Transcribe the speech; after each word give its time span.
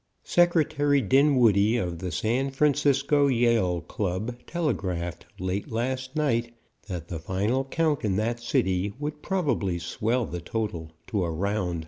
Secretary 0.23 0.99
Dinwoodie 0.99 1.77
of 1.77 1.99
the 1.99 2.11
San 2.11 2.49
Francisco 2.49 3.27
Yale 3.27 3.81
Club 3.81 4.35
telegraphed 4.47 5.27
late 5.37 5.71
last 5.71 6.15
night 6.15 6.55
that 6.87 7.07
the 7.07 7.19
final 7.19 7.65
count 7.65 8.03
in 8.03 8.15
that 8.15 8.39
city 8.39 8.93
would 8.97 9.21
probably 9.21 9.77
swell 9.77 10.25
the 10.25 10.41
total 10.41 10.89
to 11.05 11.23
a 11.23 11.29
round 11.29 11.39
150,395. 11.41 11.79